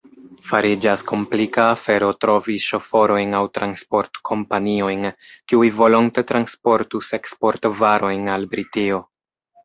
[0.49, 5.05] Fariĝas komplika afero trovi ŝoforojn aŭ transportkompaniojn,
[5.53, 8.99] kiuj volonte transportus eksportvarojn al Britio.